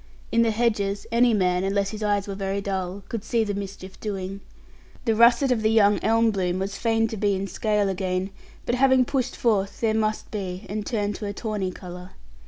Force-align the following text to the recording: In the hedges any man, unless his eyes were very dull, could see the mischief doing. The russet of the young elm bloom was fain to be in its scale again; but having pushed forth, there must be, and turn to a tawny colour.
In 0.31 0.41
the 0.41 0.49
hedges 0.49 1.05
any 1.11 1.31
man, 1.31 1.63
unless 1.63 1.91
his 1.91 2.01
eyes 2.01 2.27
were 2.27 2.33
very 2.33 2.59
dull, 2.59 3.03
could 3.07 3.23
see 3.23 3.43
the 3.43 3.53
mischief 3.53 3.99
doing. 3.99 4.41
The 5.05 5.13
russet 5.13 5.51
of 5.51 5.61
the 5.61 5.69
young 5.69 5.99
elm 6.03 6.31
bloom 6.31 6.57
was 6.57 6.75
fain 6.75 7.07
to 7.09 7.17
be 7.17 7.35
in 7.35 7.43
its 7.43 7.51
scale 7.51 7.87
again; 7.87 8.31
but 8.65 8.73
having 8.73 9.05
pushed 9.05 9.35
forth, 9.35 9.79
there 9.79 9.93
must 9.93 10.31
be, 10.31 10.65
and 10.67 10.83
turn 10.87 11.13
to 11.13 11.27
a 11.27 11.33
tawny 11.33 11.69
colour. 11.69 12.13